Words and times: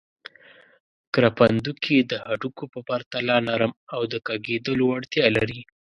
کرپندوکي 1.13 1.97
د 2.11 2.13
هډوکو 2.27 2.63
په 2.73 2.79
پرتله 2.89 3.35
نرم 3.47 3.73
او 3.93 4.01
د 4.11 4.13
کږېدلو 4.27 4.83
وړتیا 4.87 5.25
لري. 5.37 5.61